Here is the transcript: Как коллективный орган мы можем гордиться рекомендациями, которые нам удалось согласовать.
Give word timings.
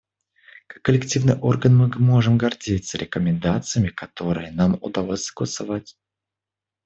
Как 0.65 0.81
коллективный 0.81 1.37
орган 1.37 1.77
мы 1.77 1.87
можем 1.99 2.35
гордиться 2.39 2.97
рекомендациями, 2.97 3.89
которые 3.89 4.49
нам 4.51 4.79
удалось 4.81 5.25
согласовать. 5.25 5.95